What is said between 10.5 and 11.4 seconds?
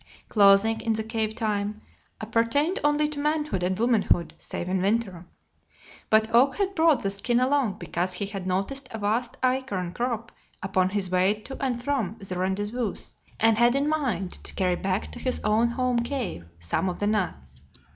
upon his way